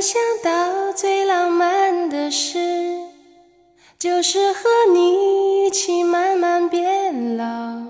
[0.00, 2.58] 想到最浪漫的事，
[3.98, 7.82] 就是和你一起慢慢变老，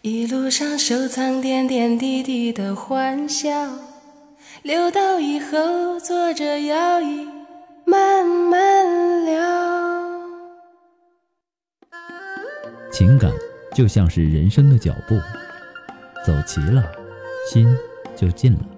[0.00, 3.50] 一路上收藏点点滴滴的欢笑，
[4.62, 7.28] 留到以后坐着摇椅
[7.84, 9.38] 慢慢聊。
[12.90, 13.30] 情感
[13.74, 15.14] 就像是人生的脚步，
[16.26, 16.82] 走齐了，
[17.52, 17.68] 心
[18.16, 18.77] 就近了。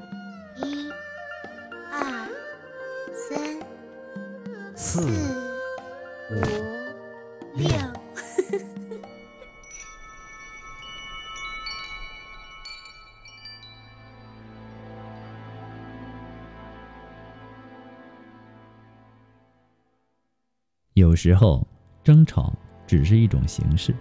[21.01, 21.67] 有时候，
[22.05, 22.53] 争吵
[22.87, 23.95] 只是一种形式，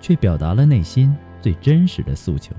[0.00, 1.12] 却表达了内心
[1.42, 2.54] 最真实的诉求。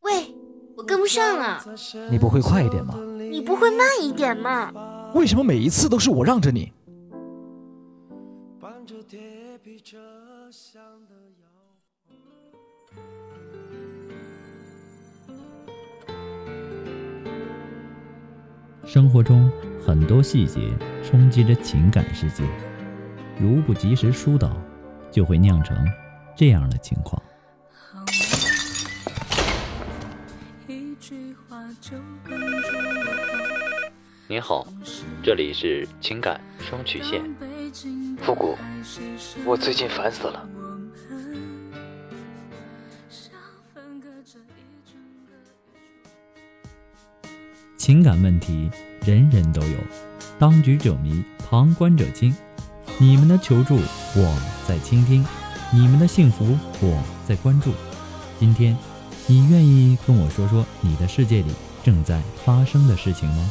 [0.00, 0.34] 喂，
[0.74, 1.62] 我跟不上了，
[2.10, 2.94] 你不会快一点吗？
[3.30, 4.72] 你不会慢一点吗？
[5.14, 6.72] 为什么每一次都是我让着你？
[18.88, 19.52] 生活中
[19.84, 20.72] 很多细节
[21.04, 22.42] 冲击着情感世界，
[23.38, 24.56] 如不及时疏导，
[25.10, 25.76] 就会酿成
[26.34, 27.22] 这样的情况。
[34.26, 34.66] 您好，
[35.22, 37.22] 这里是情感双曲线。
[38.22, 38.56] 复古，
[39.44, 40.48] 我最近烦死了。
[47.88, 48.70] 情感问题
[49.06, 49.78] 人人都有，
[50.38, 52.36] 当局者迷，旁观者清。
[52.98, 53.76] 你们的求助，
[54.14, 55.24] 我在倾听；
[55.72, 57.72] 你们的幸福，我在关注。
[58.38, 58.76] 今天，
[59.26, 61.50] 你愿意跟我说说你的世界里
[61.82, 63.50] 正在发生的事情吗？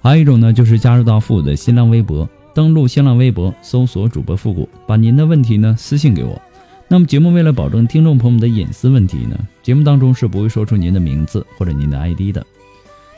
[0.00, 6.40] 还有一种呢，就是加入到复古的新浪微博，登录新浪微博，搜索主播复古，把您的问题呢私信给我。
[6.86, 12.44] 那么节目为了保证听众朋友们的隐私问题呢，节目当中是不会说出您的名字或者您的 ID 的。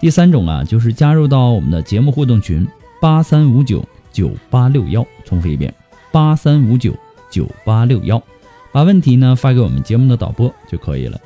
[0.01, 2.67] 第三种啊，就是加入到我们的节目互动群
[3.01, 5.73] 八三五九九八六幺，重复一遍
[6.11, 6.93] 八三五九
[7.31, 8.21] 九八六幺，
[8.73, 11.21] 把问题呢发给我们节目的导播就可以了。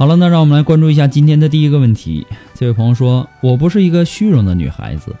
[0.00, 2.26] 好了，那让我们来关注一下今天的第一个问题。
[2.54, 5.14] 这位朋友说：“我不是一个虚荣的女孩子，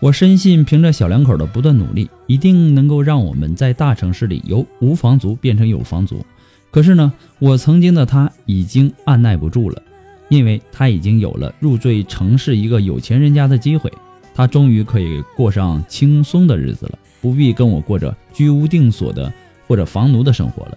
[0.00, 6.26] 我深信凭着小两口的不断努力，一定能够让我们在大城市里由无房族变成有房族。
[6.72, 9.80] 可是呢，我曾经的他已经按耐不住了，
[10.28, 13.92] 因为他已经有了入赘城市一个有钱人家的机会，
[14.34, 19.32] 他终于可以过上轻松的日子了，不必跟我过着居无定所的
[19.68, 20.76] 或者房奴的生活了。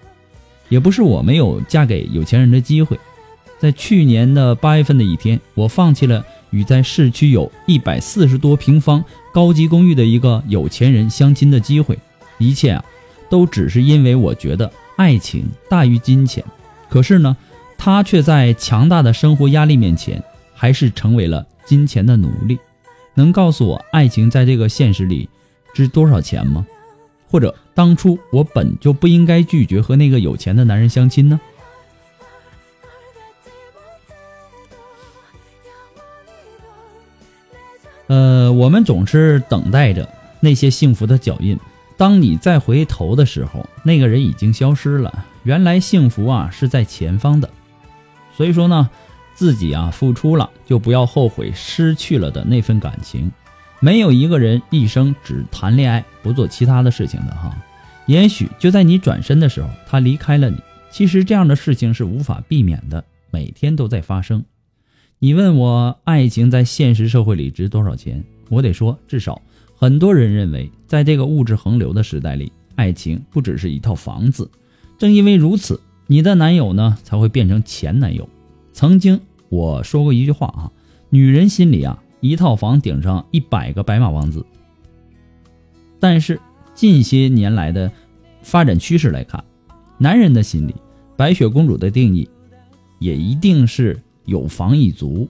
[0.67, 2.95] 也不是我没有嫁给有钱人的机会。”
[3.59, 9.03] 在去年的八月份的一天，我放弃了与在市区有一百四十多平方
[9.33, 11.99] 高级公寓的一个有钱人相亲的机会，
[12.37, 12.83] 一切啊，
[13.29, 16.43] 都只是因为我觉得爱情大于金钱。
[16.89, 17.35] 可是呢，
[17.77, 20.23] 他却在强大的生活压力面前，
[20.55, 22.57] 还是成为了金钱的奴隶。
[23.13, 25.27] 能告诉我爱情在这个现实里
[25.73, 26.65] 值多少钱吗？
[27.27, 31.39] 或者当初我本就不应该拒绝和那个有钱的男人相亲呢？
[38.09, 40.09] 呃，我们总是等待着
[40.39, 41.59] 那些幸福的脚印，
[41.95, 45.25] 当你再回头的时候，那个人已经消失了。
[45.43, 47.47] 原来幸福啊是在前方的，
[48.35, 48.89] 所以说呢，
[49.35, 53.31] 自己啊付出了，就不要后悔失去了的那份感情。
[53.79, 57.55] 没有一个人一生只谈恋爱不做其他的事情的哈。
[58.07, 60.57] 也许就在你转身的时候，他离开了你。
[60.89, 64.43] 其实这样的事情是无法避免的，每天都在发生。
[65.21, 68.23] 你问我爱情在现实社会里值多少钱？
[68.47, 69.41] 我得说，至少
[69.75, 74.49] 很多人认为，在这个物质横流的时代里，爱情不只是一套房子。
[74.97, 78.29] 正因为如此，你的男友呢才会变成前男友。
[78.71, 79.19] 曾经
[79.49, 80.71] 我说过一句话啊，
[81.09, 84.45] 女人心里啊，一套房顶上一百个白马王子。
[85.99, 86.39] 但是
[86.73, 87.91] 近些年来的
[88.41, 89.43] 发展趋势来看，
[89.97, 90.73] 男人的心里，
[91.17, 92.29] 白雪公主的定义，
[92.99, 95.27] 也一定是有房一族。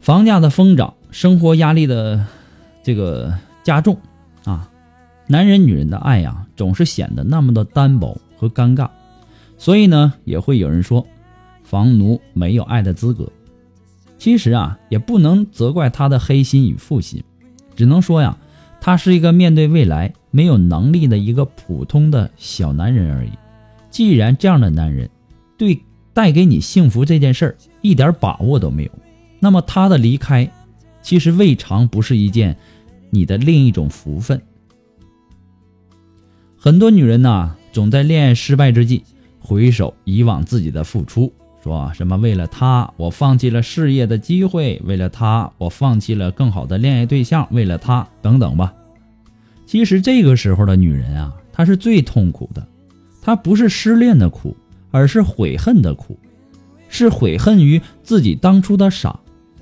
[0.00, 2.24] 房价的疯涨，生活压力的
[2.82, 3.98] 这个加重
[4.44, 4.70] 啊，
[5.26, 8.88] 男人女人的爱呀，总是显得那么的单薄和尴尬，
[9.58, 11.06] 所以呢，也会有人说，
[11.62, 13.30] 房奴没有爱的资格。
[14.18, 17.22] 其实啊，也不能责怪他的黑心与负心，
[17.76, 18.36] 只能说呀，
[18.80, 23.30] 他是一个面对未来没有能力的一个普通的小男人而已。
[23.88, 25.08] 既然这样的男人
[25.56, 25.80] 对
[26.14, 28.90] 带给你幸福这件事儿一点把握都没有。
[29.40, 30.50] 那么他的离开，
[31.02, 32.56] 其实未尝不是一件
[33.10, 34.40] 你的另一种福分。
[36.56, 39.02] 很多女人呐，总在恋爱失败之际，
[39.40, 48.72] 回首以往自己的付出，说什么为了他，我放弃了事业的机会；为了他，我放弃了更好的恋爱对象；为了他，等等吧。
[49.66, 52.64] 其实这个时候的女人啊，她是最痛苦的，
[53.20, 54.56] 她不是失恋的苦，
[54.92, 56.16] 而是悔恨的苦，
[56.88, 59.18] 是悔恨于自己当初的傻。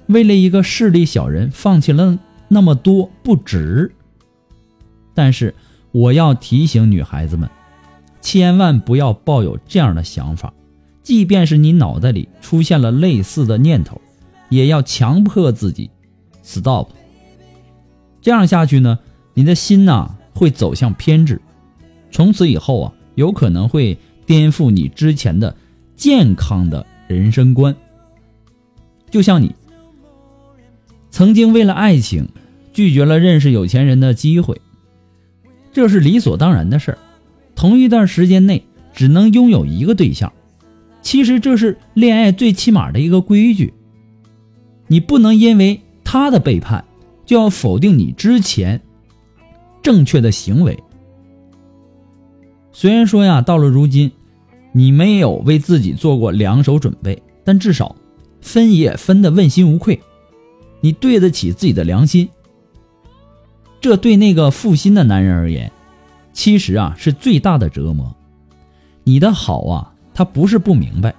[0.08, 2.18] 为了一个势利小人，放弃了
[2.48, 3.90] 那么多，不值。
[5.14, 5.54] 但是
[5.92, 7.48] 我要提醒女孩子们，
[8.20, 10.52] 千万不要抱有这样的想法。
[11.02, 14.00] 即便是你脑袋里出现了类似的念头，
[14.48, 15.90] 也要强迫自己
[16.42, 16.88] stop。
[18.20, 18.98] 这样下去呢，
[19.34, 21.40] 你的心呐会走向偏执，
[22.10, 23.96] 从此以后啊，有可能会
[24.30, 25.56] 颠覆你之前的
[25.96, 27.74] 健康的人生观。
[29.10, 29.52] 就像你。
[31.10, 32.28] 曾经为了爱情，
[32.72, 34.60] 拒绝了认识有钱人的机会，
[35.72, 36.98] 这是理所当然的事儿。
[37.56, 40.32] 同一段时间内只能拥有一个对象，
[41.02, 43.74] 其实这是恋爱最起码的一个规矩。
[44.86, 46.84] 你不能因为他的背叛，
[47.26, 48.80] 就要否定你之前
[49.82, 50.78] 正确的行为。
[52.70, 54.12] 虽然说呀，到了如今，
[54.72, 57.96] 你没有为自己做过两手准备，但至少
[58.40, 60.00] 分也分得问心无愧。
[60.80, 62.28] 你对得起自己的良心，
[63.80, 65.70] 这对那个负心的男人而言，
[66.32, 68.14] 其实啊是最大的折磨。
[69.04, 71.14] 你的好啊，他不是不明白，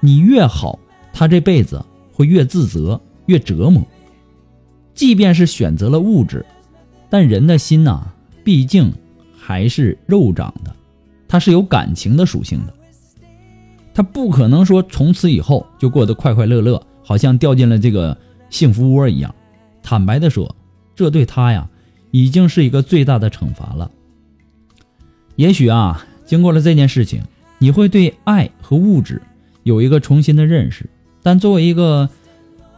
[0.00, 0.78] 你越好，
[1.12, 3.86] 他这辈子会越自责、越折磨。
[4.94, 6.44] 即便是选择了物质，
[7.08, 8.02] 但人的心呐，
[8.42, 8.92] 毕竟
[9.38, 10.74] 还是肉长的，
[11.28, 12.74] 它是有感情的属性的。
[13.98, 18.16] 他不可能说从此以后就过得快快乐乐，好像掉进了这个。
[18.48, 19.34] 幸福窝一样，
[19.82, 20.54] 坦白的说，
[20.94, 21.68] 这对他呀，
[22.12, 23.90] 已经是一个最大的惩罚了。
[25.34, 27.24] 也许啊，经过了这件事情，
[27.58, 29.20] 你会对爱和物质
[29.64, 30.88] 有一个重新的认识。
[31.22, 32.08] 但作为一个，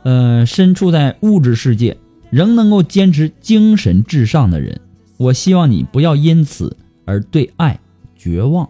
[0.02, 1.96] 呃，身处在物质世界
[2.30, 4.80] 仍能够坚持精神至上的人，
[5.18, 7.78] 我希望你不要因此而对爱
[8.16, 8.68] 绝望。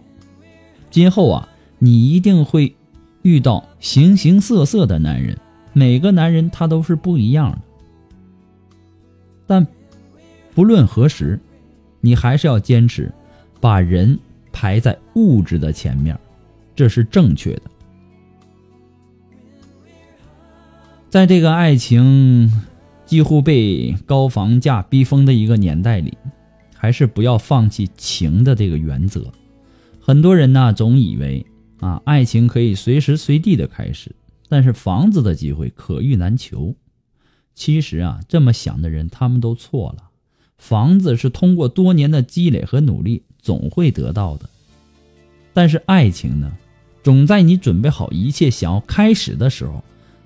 [0.91, 1.47] 今后啊，
[1.83, 2.75] 你一定会
[3.23, 5.35] 遇到形形色色的男人。
[5.73, 7.57] 每个男人他都是不一样的，
[9.47, 9.65] 但
[10.53, 11.39] 不论何时，
[12.01, 13.11] 你还是要坚持
[13.59, 14.19] 把人
[14.51, 16.19] 排在物质的前面，
[16.75, 17.61] 这是正确的。
[21.09, 22.51] 在这个爱情
[23.05, 26.17] 几乎被高房价逼疯的一个年代里，
[26.75, 29.25] 还是不要放弃情的这个原则。
[29.99, 31.45] 很多人呢，总以为
[31.81, 34.15] 啊，爱情可以随时随地的开始。
[34.47, 36.75] 但是房子的机会可遇难求，
[37.55, 40.09] 其实啊，这么想的人他们都错了。
[40.57, 44.49] 房子是通过多年的积累和努力总会得到的，
[45.53, 46.51] 但是爱情呢，
[47.01, 49.83] 总在你准备好一切想要开始的时候，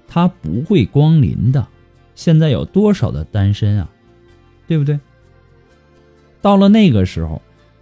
[0.07, 1.67] 它不会光临的。
[2.15, 3.89] 现在有多少的单身啊，
[4.67, 4.99] 对不对？
[6.41, 7.41] 到了那个时候，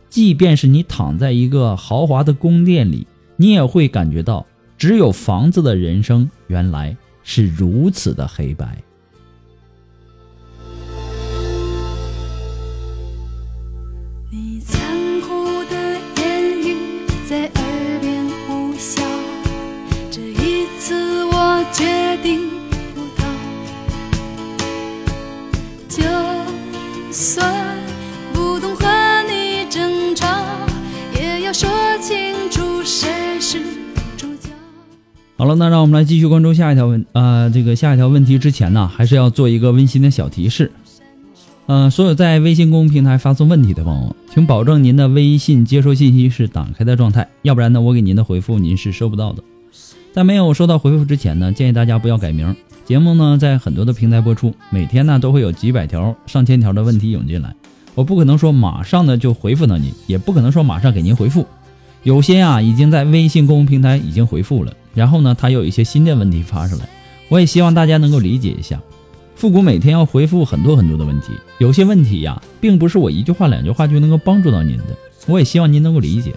[0.09, 4.45] 即便是你躺在一个豪华的宫殿里，你也会感觉到。
[4.75, 8.83] 只有房子的人生，原来是如此的黑白。
[35.83, 40.71] 我们来继续关注下一条问呃这个下一条问题之前呢，还是要做一个温馨的小提示。
[41.65, 49.43] 嗯，所有在微信公众平台发送问题的朋友，请保证您的微信接收信息是打开的状态，要不然呢，我给您的回复您是收不到的。
[50.13, 52.55] 在没有收到回复之前呢，建议大家不要改名。
[52.85, 57.53] 节目呢在很多的平台播出，每天呢都会有几百条、上千条的问题涌进来，
[57.93, 61.45] 我不可能说马上的就回复到您，也不可能说马上给您回复。
[62.03, 66.87] 有些啊已经在微信公众平台已经回复了，然后呢，他有一些新的问题发出来，
[67.29, 68.81] 我也希望大家能够理解一下。
[69.35, 74.95] 复古每天要回复很多很多的问题，有些问题呀，并不是我一句话两句话就能够帮助到您的，
[75.27, 76.33] 我也希望您能够理解。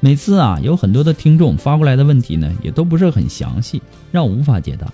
[0.00, 4.90] 每次啊，有很多的听众发过来的问题呢，也都不是很详细，让我无法解答。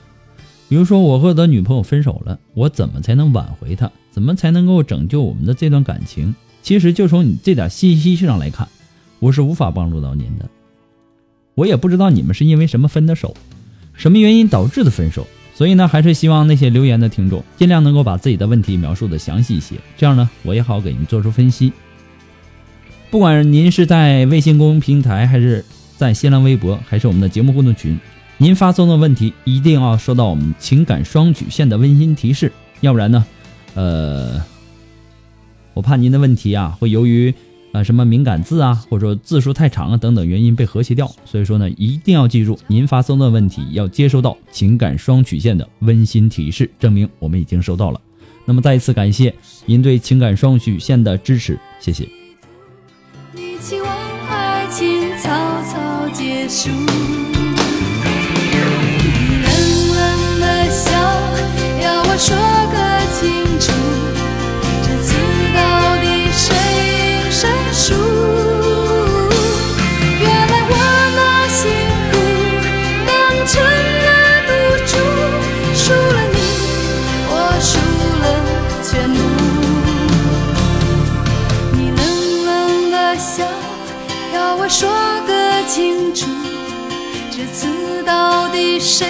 [0.69, 3.89] 比如说，我和我的女朋友分手了，我怎么才能挽回她？
[4.11, 6.35] 怎么才能够拯救我们的这段感情？
[6.63, 8.67] 其实就从你这点信息上来看。
[9.21, 10.49] 我是无法帮助到您的，
[11.57, 13.35] 我也不知道你们是因为什么分的手，
[13.95, 21.73] 什么原因导致的分手，所以呢，还是希望那些留言的听众尽量能够把自己的问题描述的详细一些，这样呢，我也好给您做出分析。
[23.11, 25.65] 不管您是在微信公众平台，还是
[25.97, 27.99] 在新浪微博，还是我们的节目互动群，
[28.37, 33.25] 您发送的问题一定要收到我们情感双曲线的温馨提示，要不然呢，
[33.73, 34.43] 呃，
[35.73, 37.35] 我怕您的问题啊会由于。
[37.77, 48.01] 啊，什么敏感字啊，或者说字数太长啊等等原因被和谐掉，所以说呢，一定要记住，您发送的问题要接收到情感双曲线的温馨提示，证明我们已经收到了。
[48.47, 49.35] 那么再一次感谢
[49.67, 52.09] 您对情感双曲线的支持，谢谢。
[53.33, 53.93] 你期望
[54.29, 54.87] 爱情
[55.19, 55.29] 草
[55.65, 56.71] 草结束，
[59.43, 59.49] 冷
[59.95, 60.91] 冷的笑，
[61.83, 62.56] 要我说
[84.69, 84.89] 说
[85.27, 86.27] 个清楚，
[87.31, 89.07] 这次到底谁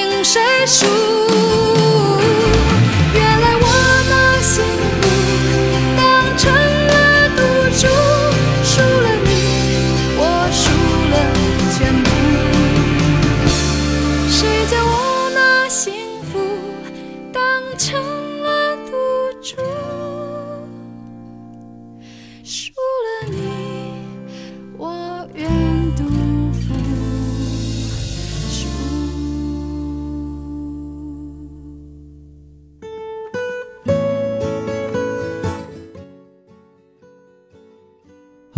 [0.00, 0.84] 赢谁输？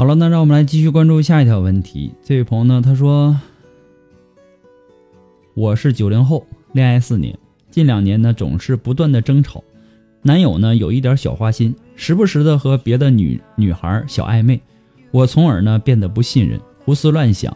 [0.09, 2.11] 了，那让我们来继续关注下一条问题。
[2.25, 3.39] 这位朋友呢，他说
[5.53, 7.39] ：“我是九零后，恋爱四年，
[7.71, 9.63] 近两年呢总是不断的争吵，
[10.23, 14.59] 男友呢有一点小花心，时不时的和别的女女孩小暧昧，
[15.11, 17.55] 我从而呢变得不信任，胡思乱想。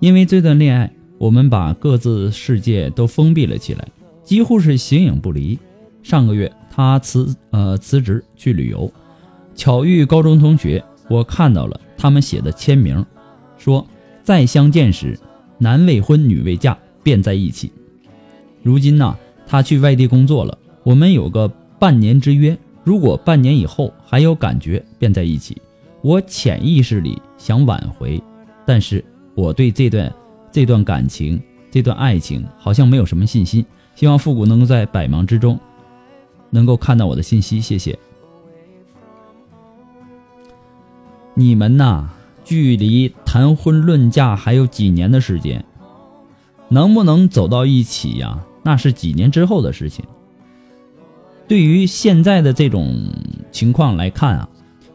[0.00, 3.86] 因为这段恋爱，我们把各自世界都封闭了起来，
[4.24, 5.56] 几乎是形影不离。
[6.02, 8.92] 上个月他辞呃辞职去旅游，
[9.54, 13.04] 巧遇高中同学。”我看到了他们写的签名，
[13.58, 13.86] 说
[14.22, 15.18] 再相见时，
[15.58, 17.72] 男未婚女未嫁，便在一起。
[18.62, 21.46] 如今呢，他去外地工作了，我们有个
[21.78, 25.56] 半年之约，如果半年以后还有感觉，便在一起。
[26.02, 28.22] 我潜意识里想挽回，
[28.64, 30.12] 但是我对这段
[30.52, 33.64] 这段感情、这段爱情好像没有什么信心。
[33.94, 35.58] 希望复古能够在百忙之中
[36.50, 37.98] 能够看到我的信息，谢谢。
[41.38, 42.08] 你们呐，
[42.46, 45.62] 距离谈婚论嫁还有几年的时间，
[46.70, 48.42] 能不能走到一起呀？
[48.62, 50.02] 那是几年之后的事情。
[51.46, 53.12] 对于现在的这种
[53.52, 54.48] 情况来看啊，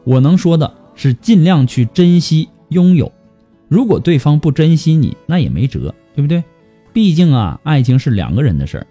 [0.03, 3.11] 我能说的是尽量去珍惜拥有。
[3.67, 6.43] 如果对方不珍惜你，那也没辙，对不对？
[6.91, 8.87] 毕竟啊，爱情是两个人的事儿。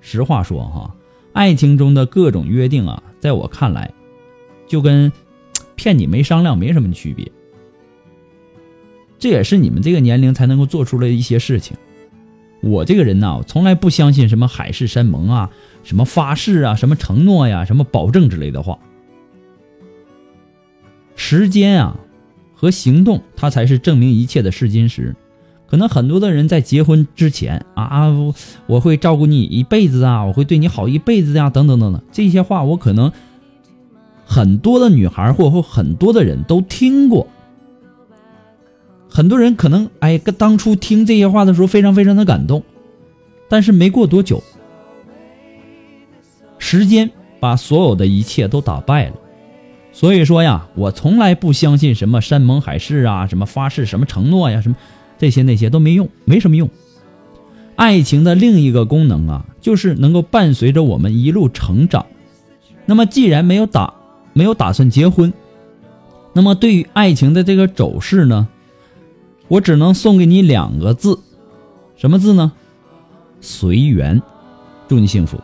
[0.00, 0.94] 实话说哈，
[1.34, 3.92] 爱情中的各种约定啊，在我看来，
[4.66, 5.12] 就跟……
[5.78, 7.30] 骗你没商量没什么区别，
[9.16, 11.76] 这也是你们这个年龄才能够做出来一些事情。
[12.60, 15.50] 我这个人呢，从来不相信什么海誓山盟啊，
[15.84, 18.76] 什么发誓啊，什么承诺呀，什么保证之类的话。
[21.14, 21.96] 时间啊
[22.54, 25.14] 和行动，它才是证明一切的试金石。
[25.68, 28.12] 可能很多的人在结婚之前啊，
[28.66, 33.12] 我会照顾你一辈子啊，我会对你好一辈子呀，等等等等，这些话我可能。
[34.30, 37.26] 很多的女孩或或很多的人都听过，
[39.08, 42.62] 很多人可能哎，当初听这些话的时候非常非常的感动，
[43.48, 44.42] 但是没过多久，
[46.58, 49.14] 时间把所有的一切都打败了。
[49.92, 54.76] 所以说呀，我从来不相信什么山盟海誓啊，什么发誓、什么承诺呀，什么
[55.16, 56.68] 这些那些都没用，没什么用。
[57.76, 62.04] 爱情的另一个功能啊，就是能够伴随着我们一路成长。
[62.84, 63.94] 那么既然没有打，
[64.38, 65.32] 没有打算结婚，
[66.32, 68.46] 那么对于爱情的这个走势呢？
[69.48, 71.18] 我只能送给你两个字，
[71.96, 72.52] 什么字呢？
[73.40, 74.22] 随缘。
[74.86, 75.36] 祝你幸福。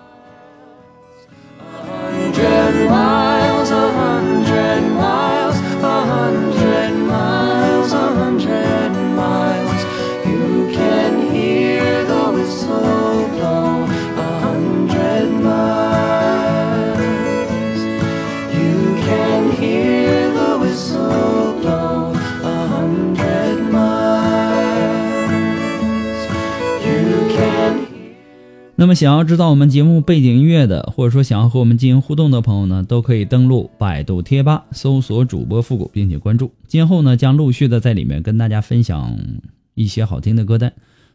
[28.84, 36.52] 那么，想要知道我们节目背景音乐的，或者说想要和我们进行互动的朋友呢，都可以登录百度贴吧，搜索主播复古，并且关注。
[36.66, 39.16] 今后呢，将陆续的在里面跟大家分享
[39.72, 40.70] 一些好听的歌单。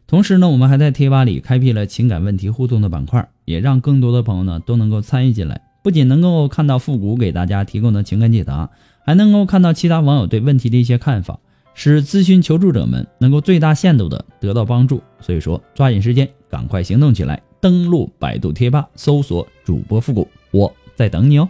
[0.08, 5.62] 同时呢，我们还在贴吧里开辟了情感问题互动的板块，也让更多的朋友呢都能够参与进来。
[5.84, 8.68] 不仅能够看到复古给大家提供的情感解答，
[9.06, 11.38] 还能够看到其他网友对问题的一些看法，
[11.74, 15.00] 使咨询求助者们能够最大限度的得到帮助。
[15.20, 17.40] 所以说，抓紧时间，赶快行动起来！
[17.60, 21.48] 登录百度贴吧，搜索主播复古，我在等你哦。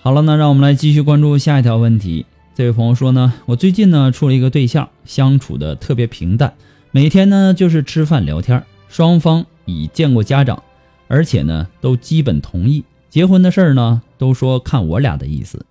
[0.00, 2.26] 好了，那让我们来继续关注下一条问题。
[2.54, 6.54] 这位朋友说呢，我最近呢处了一个对象，相处的特别平淡，
[6.90, 10.62] 每天呢就是吃饭聊天，双方已见过家长，
[11.08, 12.84] 而且呢都基本同意。
[13.14, 15.64] 结婚的事儿呢，都说看我俩的意思。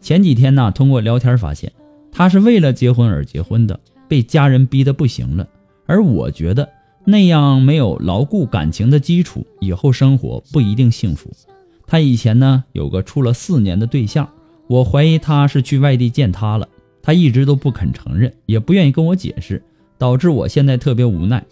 [0.00, 1.72] 前几天呢，通过聊天发现，
[2.12, 5.48] 他是为了结婚而结婚的，被家人逼得不行了。
[5.86, 6.68] 而我觉得
[7.04, 11.28] 那样没有牢固感情的基础，以后生活不一定幸福。
[11.88, 14.28] 他以前呢有个处了四年的对象，
[14.68, 16.68] 我怀疑他是去外地见他了，
[17.02, 19.60] 他一直都不肯承认，也不愿意跟我解释，
[19.98, 21.44] 导致我现在特别无奈。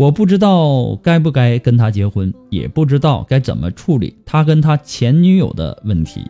[0.00, 6.22] 我不知道该不该跟他结婚，也不知道该怎么处理他跟他前女友的问题。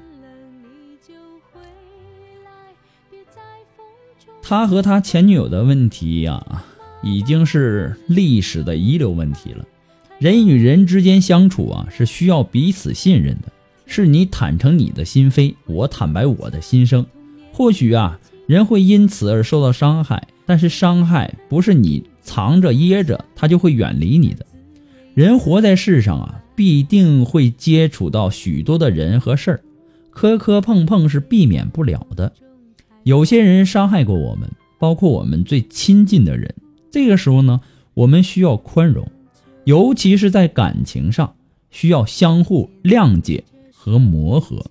[4.43, 6.45] 他和他前女友的问题呀，
[7.01, 9.65] 已经是历史的遗留问题了。
[10.19, 13.53] 人与人之间相处啊，是需要彼此信任的，
[13.87, 17.07] 是你坦诚你的心扉，我坦白我的心声。
[17.53, 22.10] 或许啊，人会因此而受到伤害，但是伤害不是你。
[22.23, 24.47] 藏着掖着，他就会远离你的。
[25.15, 29.61] 人活在世上啊，必定会接触到许多的人和事儿，
[30.11, 32.33] 磕磕碰碰是避免不了的。
[33.03, 36.55] 有些人伤害过我们，包括我们最亲近的人。
[36.91, 37.61] 这个时候呢，
[37.95, 39.09] 我们需要宽容，
[39.65, 41.35] 尤其是在感情上，
[41.71, 44.65] 需要相互谅解和磨合。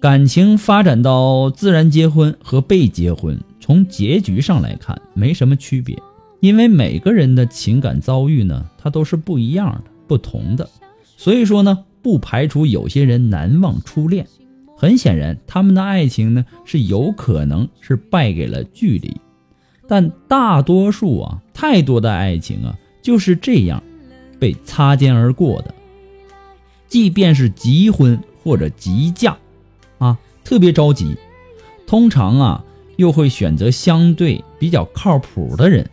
[0.00, 3.38] 感情发展到自然结婚和被结婚。
[3.70, 5.96] 从结局上来看，没什么区别，
[6.40, 10.68] 因为每个人的情感遭遇呢，它都是不一样的、不同的。
[11.16, 14.26] 所以说呢，不排除有些人难忘初恋。
[14.76, 19.20] 很显然，他们的爱情呢，是有可能是败给了距离。
[19.86, 23.80] 但大多数啊，太多的爱情啊，就是这样
[24.40, 25.72] 被擦肩而过的。
[26.88, 29.38] 即便是急婚或者急嫁，
[29.98, 31.14] 啊，特别着急，
[31.86, 32.64] 通常啊。
[33.00, 35.88] 又会选择相对比较靠谱的人，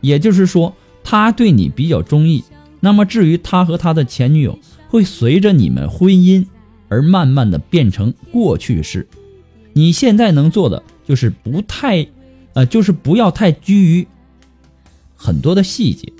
[0.00, 0.74] 也就是说，
[1.04, 2.42] 他对你比较中意。
[2.80, 6.44] 那么，至于他和他的前女友，会随着你们婚姻
[6.88, 9.06] 而慢慢的变成过去式。
[9.72, 12.08] 你现在能做的就是不太，
[12.54, 14.08] 呃，就是不要太拘于
[15.14, 16.12] 很多的细节。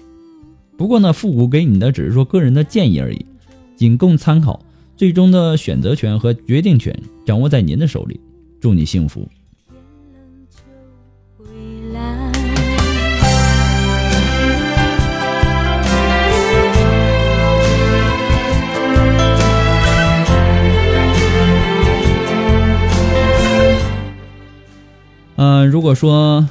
[0.77, 3.27] 不过呢，复古给你的只是说个人的建议而已，
[3.75, 4.65] 仅供参考。
[4.97, 8.21] 最终的选择权和决定权掌握在您的手里。
[8.61, 9.29] 祝你幸福。
[25.43, 26.47] 嗯，如果说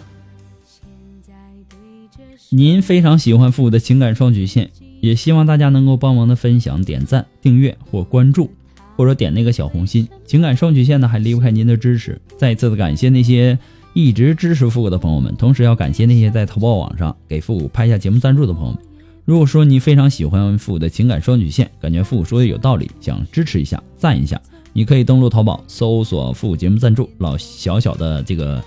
[2.49, 8.51] 您非常喜欢复古的情感双曲线，也希望大家能够帮忙的分享、点赞、订阅或关注，
[8.97, 10.05] 或者点那个小红心。
[10.25, 12.19] 情感双曲线呢，还离不开您的支持。
[12.35, 13.57] 再一次的感谢那些
[13.93, 18.79] 一直支持复古的朋友们，同时要感谢那些在淘宝网上给复古拍下节目赞助的朋友们。
[19.23, 24.41] 如果说你非常喜欢复古的情感双曲线，感觉复古说的有道理，想支持一下、赞一下，
[24.73, 28.61] 你可以登录淘宝搜索“复古节目赞助”，老小小的这个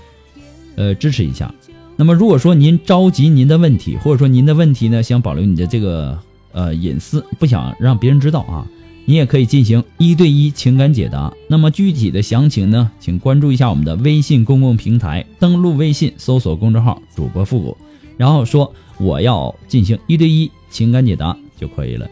[0.77, 1.53] 呃支持一下。
[1.97, 6.19] 那么如果说您着急您的问题，或者说您的问题呢想保留你的这个
[6.53, 8.67] 呃隐私，不想让别人知道啊，
[9.05, 11.33] 你也可以进行一对一情感解答。
[11.49, 17.77] 那么具体的详情呢，请关注一下我们的微信公共平台，登录微信搜索公众号“主播复古”，
[18.17, 18.73] 然后说。
[18.97, 22.09] 我要进行一对一情感解答就可以了。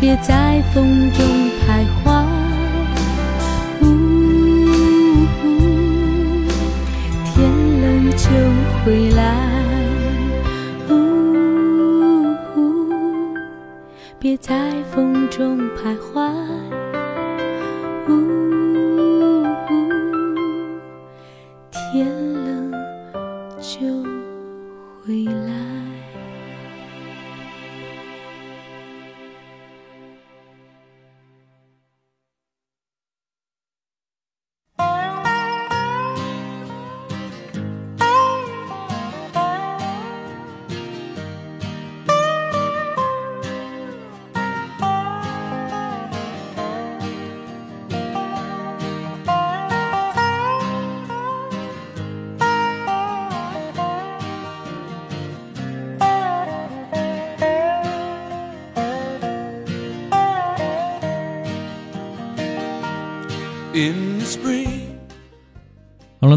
[0.00, 1.47] 别在风中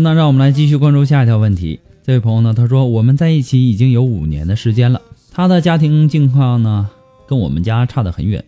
[0.02, 1.80] 那让我们来继续关注下一条问题。
[2.02, 5.00] 这位朋友呢，他说我们在一起已经有五年的时间了，
[5.32, 6.90] 他的家庭境况呢
[7.28, 8.44] 跟我们家差得很远，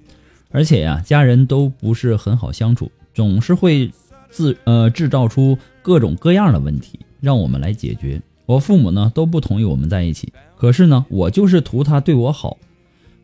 [0.50, 3.92] 而且呀，家人都不是很好相处，总是会
[4.32, 8.20] 自呃制造出各种各样的问题让我们来解决。
[8.48, 12.58] 我父母呢都不同意我们在一起，可是呢，我就是图他对我好，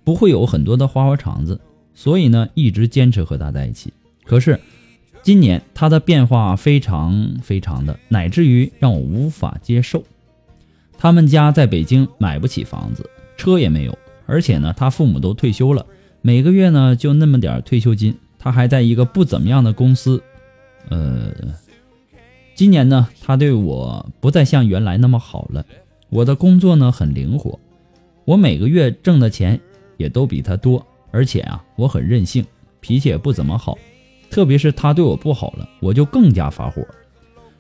[0.04, 1.60] 不会有很多的花花肠子，
[1.96, 3.92] 所以呢一直坚持和他在一起。
[4.24, 4.60] 可是。
[5.21, 10.03] 今年他的变化非常非常的，乃至于让我无法接受。
[10.97, 15.86] 他们家在北京买不起房子，车也没有，而且呢，他父母都退休了，
[16.21, 18.15] 每个月呢就那么点退休金。
[18.38, 20.23] 他还在一个不怎么样的公司，
[20.88, 21.32] 呃，
[22.55, 25.65] 今年呢，他对我不再像原来那么好了。
[26.10, 27.60] 我的工作呢很灵活，
[28.23, 29.60] 我每个月挣的钱
[29.97, 32.45] 也都比他多，而且啊，我很任性，
[32.79, 33.77] 脾气也不怎么好。
[34.30, 36.86] 特别是他对我不好了，我就更加发火，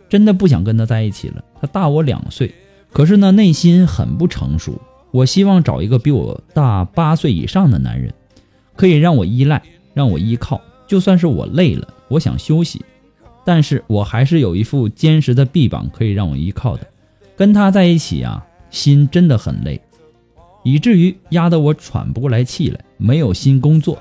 [0.07, 1.43] 真的不想跟他在一起了。
[1.59, 2.53] 他大我两岁，
[2.91, 4.79] 可是呢内心很不成熟。
[5.11, 8.13] 我希望找一个比我大八岁以上的男人，
[8.75, 9.61] 可以让我依赖，
[9.93, 10.61] 让我依靠。
[10.85, 12.83] 就算是我累了，我想休息，
[13.43, 16.85] 但是我还是有一副坚实的臂膀可以让我依靠的。
[17.35, 19.81] 跟他在一起啊，心真的很累，
[20.63, 23.97] 以至于压得我喘不过来气来，没有心工作。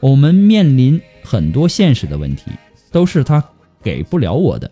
[0.00, 1.00] 我们面临。
[1.22, 2.50] 很多现实的问题
[2.90, 3.42] 都是他
[3.82, 4.70] 给不了我的。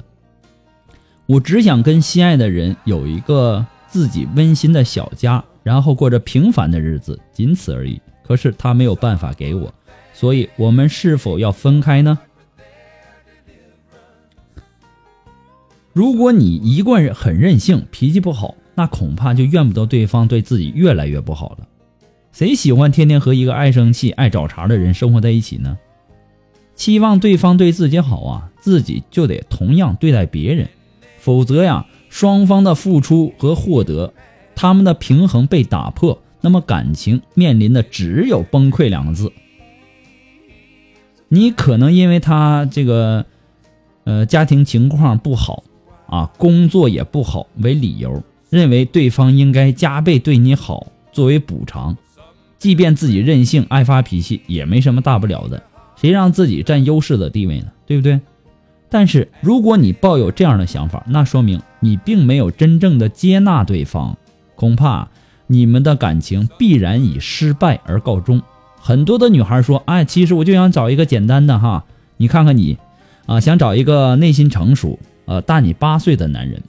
[1.27, 8.01] 我只想跟心爱的人有一个自己温馨的小家，然后过着平凡的日子，仅此而已。
[8.27, 9.73] 可是他没有办法给我，
[10.13, 12.19] 所以我们是否要分开呢？
[15.93, 21.67] 如果你一贯很任性，脾气不好，那恐怕就怨不得对方对自己越来越不好了。
[22.33, 25.79] 谁喜欢天天和一个爱生气、爱找茬的人生活在一起呢？
[26.77, 30.69] 期望对方对自己好啊，自己就得同样对待别人，
[31.19, 34.13] 否则呀，双方的付出和获得，
[34.55, 39.33] 他们的平衡被打破，那么感情面临的只有崩溃两个字。
[41.29, 43.25] 你可能因为他这个，
[44.05, 45.65] 呃，家庭情况不好
[46.07, 51.97] 啊，工作也不好为理由，认为对方应该加倍对你好作为补偿，
[52.59, 55.63] 即便自己任性爱发脾气也没什么大不了的。
[55.97, 57.67] 谁让自己占优势的地位呢？
[57.87, 58.21] 对不对？
[58.89, 64.17] 但是如果你抱有这样的想法，那说明你并没有真正的接纳对方，
[64.55, 65.09] 恐怕
[65.49, 68.41] 你们的感情必然以失败而告终。
[68.79, 71.85] 很多的女孩说：“哎，其实我就想找一个简单的哈，
[72.17, 72.79] 你看看你，
[73.27, 76.63] 啊，想找一个内心成熟，呃，大你八岁的男人，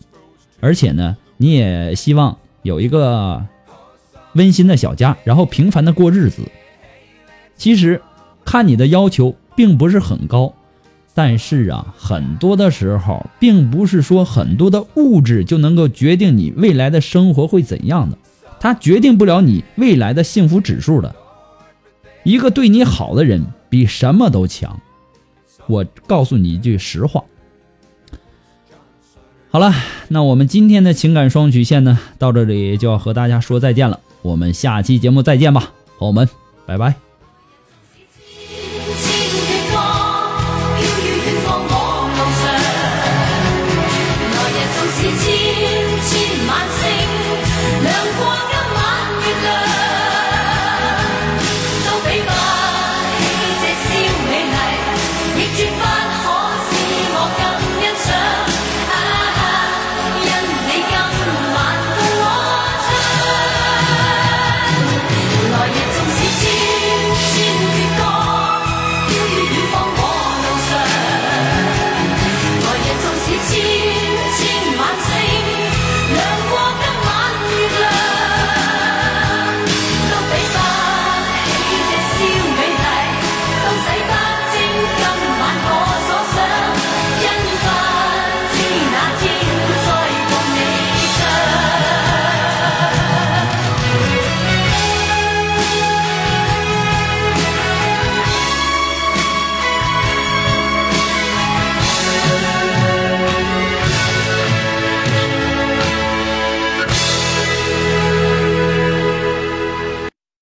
[0.60, 3.46] 而且呢，你也希望有一个
[4.34, 6.42] 温馨的小家，然后平凡的过日子。
[7.56, 8.02] 其实。”
[8.48, 10.54] 看你的要求并不是很高，
[11.14, 18.18] 但是啊，很多的时候并不是说很多的物质就能够决定你未来的生活会怎样的，
[18.62, 21.14] 它决定不了你未来的幸福指数的。
[22.24, 24.80] 一个对你好的人比什么都强。
[25.68, 27.26] 我告诉你一句实话。
[29.50, 29.74] 好了，
[30.08, 34.00] 那我们今天的情感双曲线呢，到这里就要和大家说再见了。
[34.22, 36.30] 我们下期节目再见吧，朋友们，
[36.66, 37.07] 拜拜。